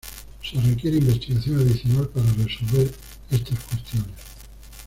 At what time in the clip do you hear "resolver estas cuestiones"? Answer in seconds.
2.33-4.17